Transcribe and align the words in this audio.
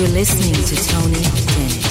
never 0.00 1.87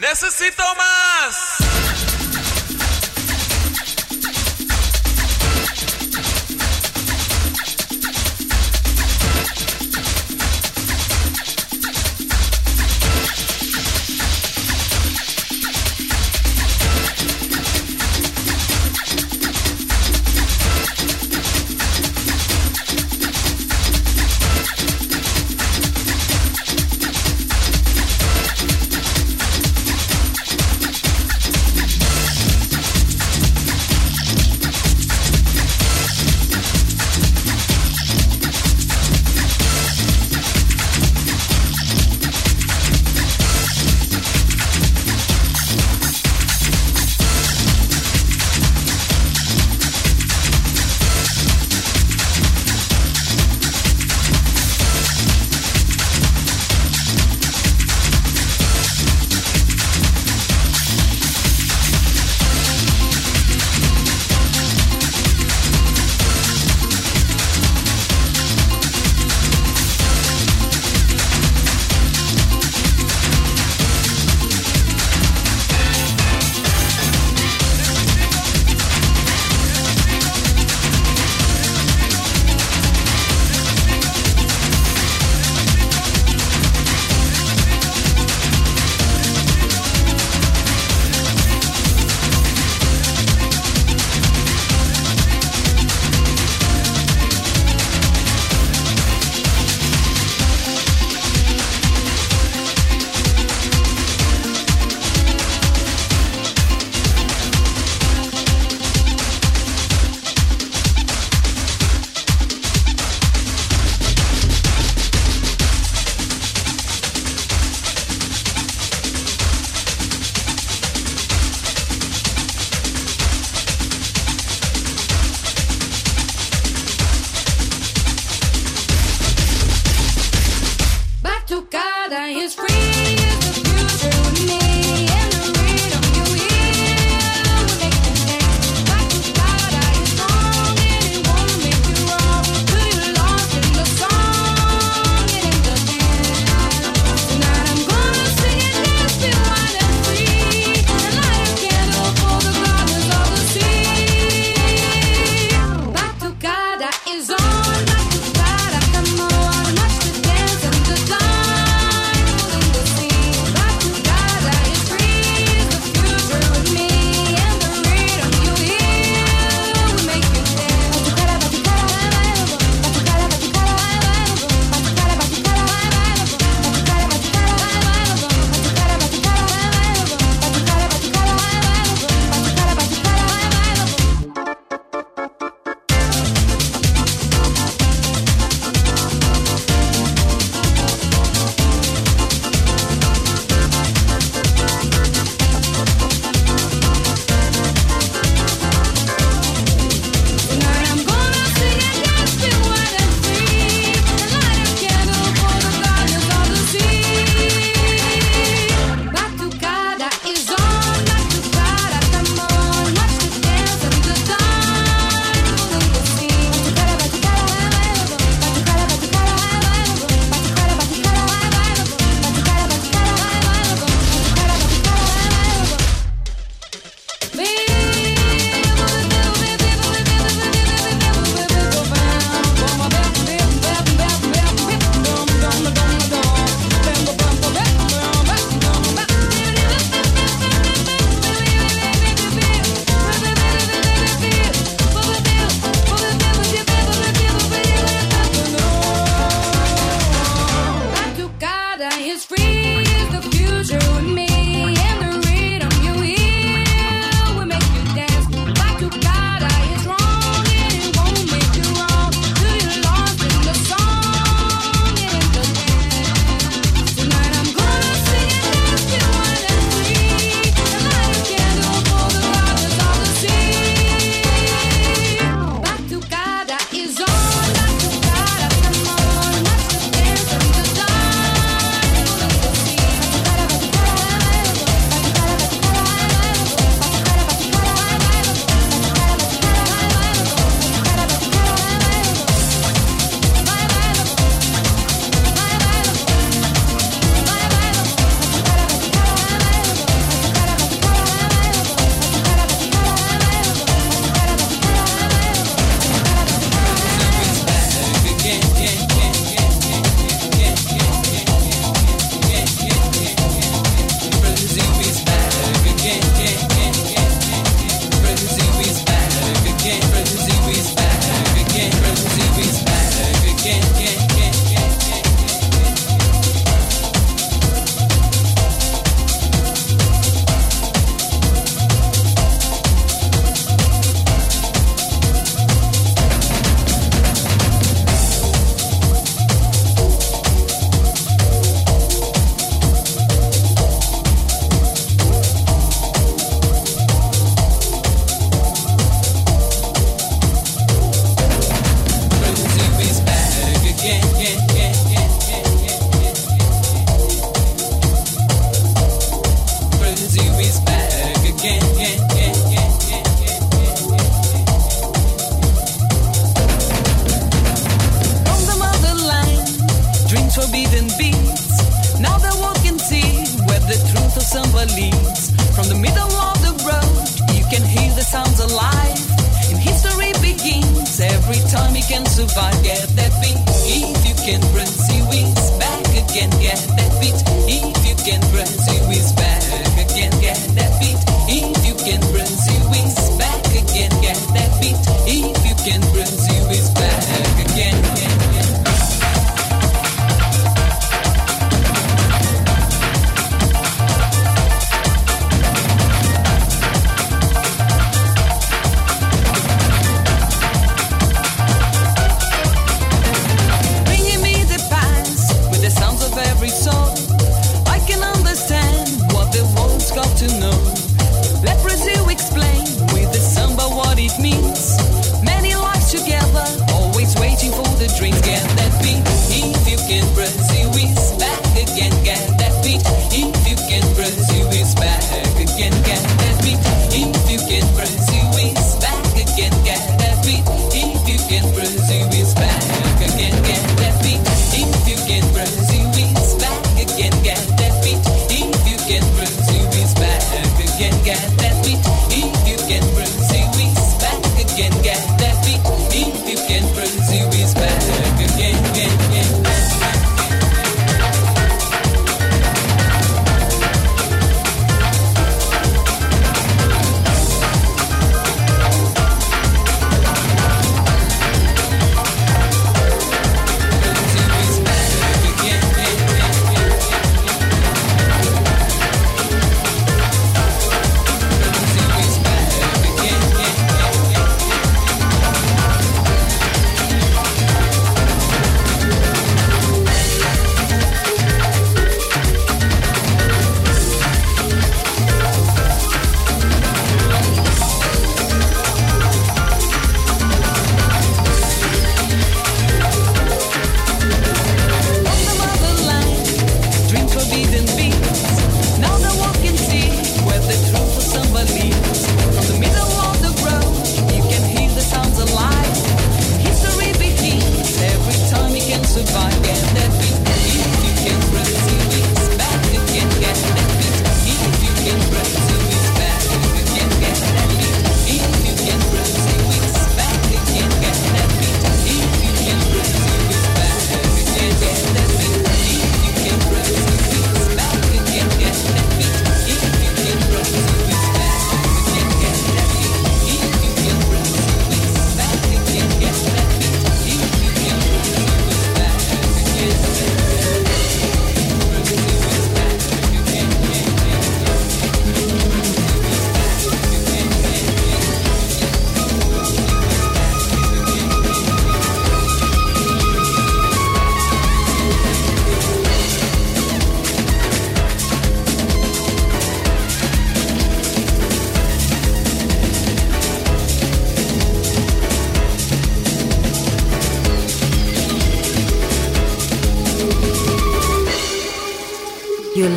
Necesito 0.00 0.62
más. 0.76 1.89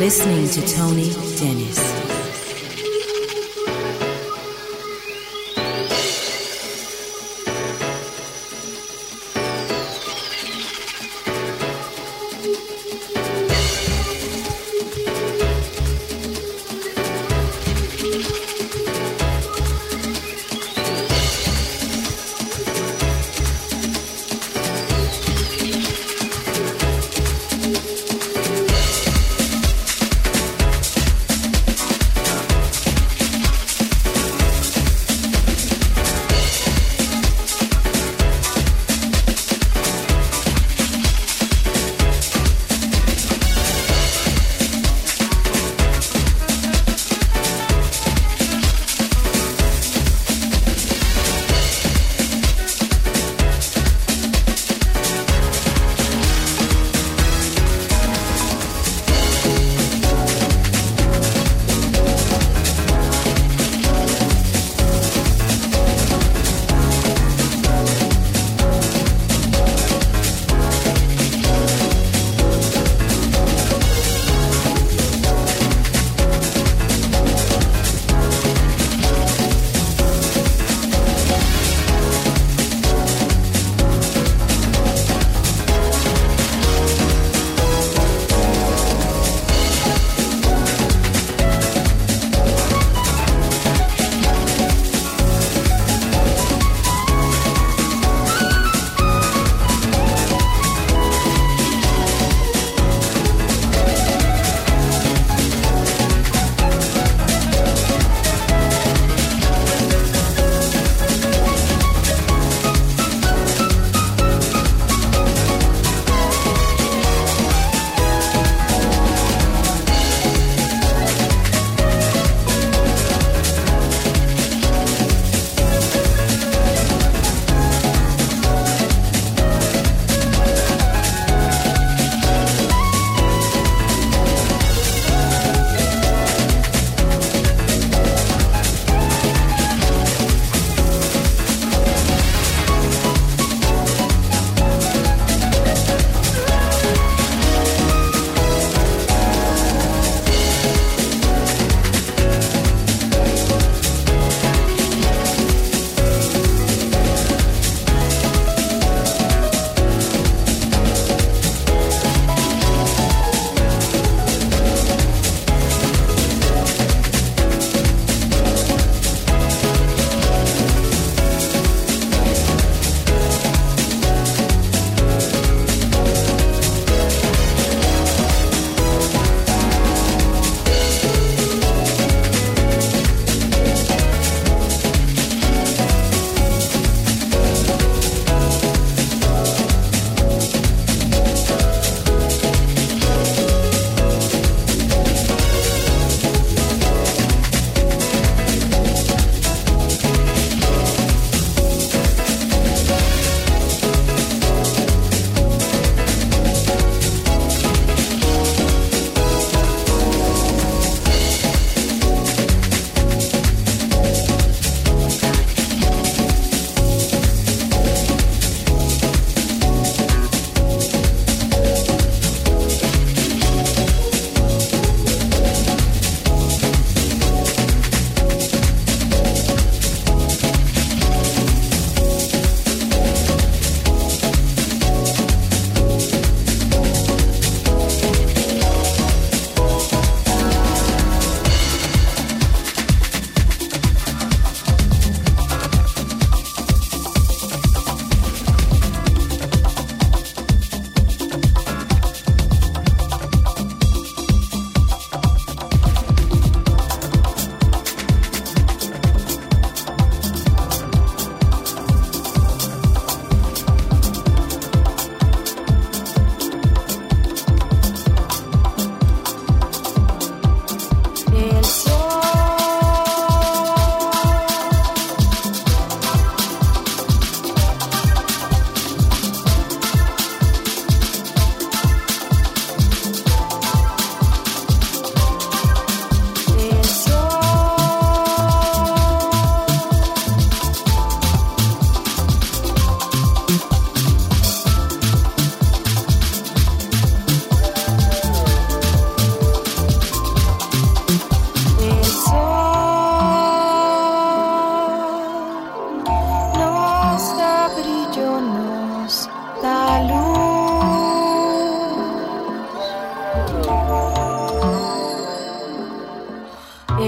Listening 0.04 0.46
to 0.46 0.60
Tony 0.66 1.03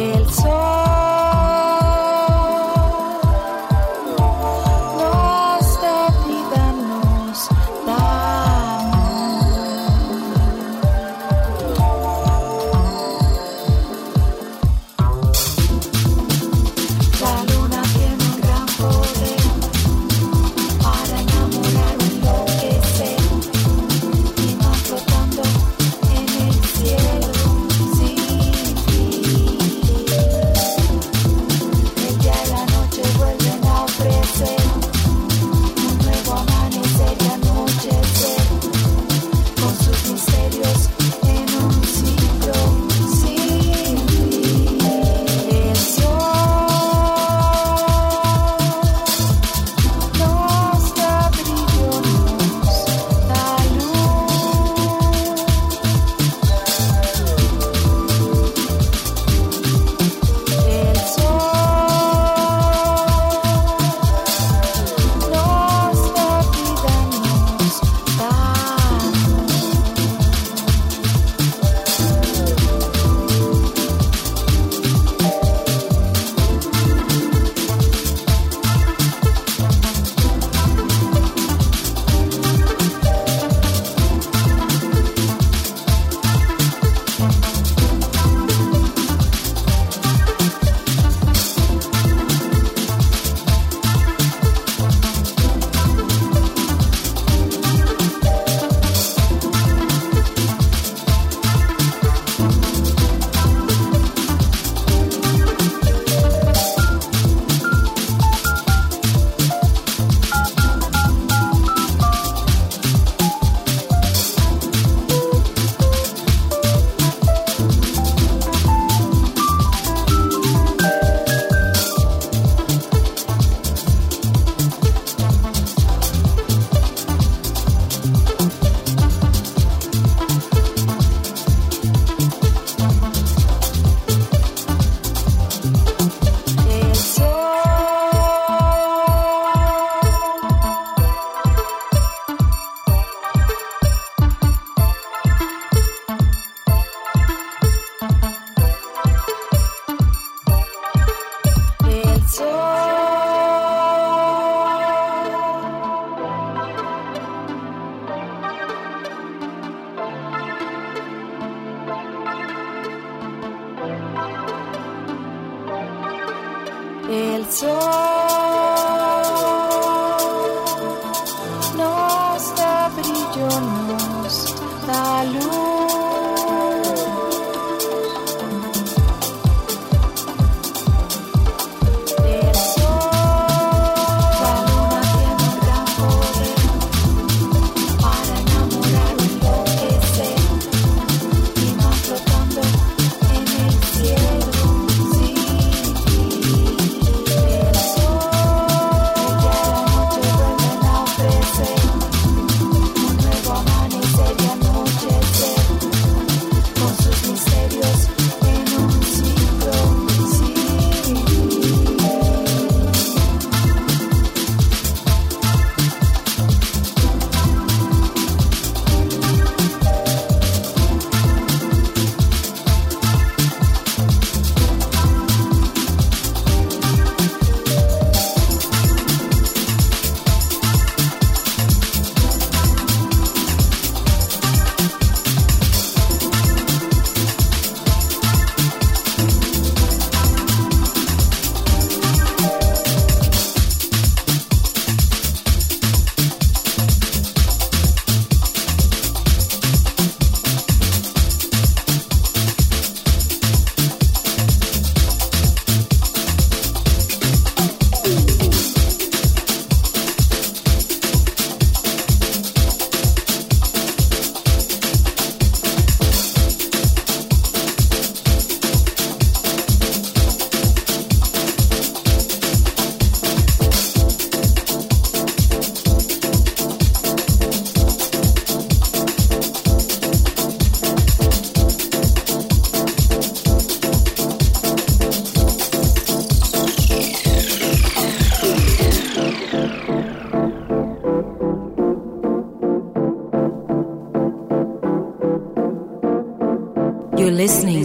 El 0.06 0.28
sol 0.30 0.55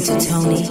to 0.01 0.19
Tony 0.19 0.70